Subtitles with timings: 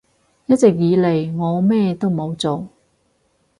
[0.47, 2.67] 一直以嚟我咩都冇做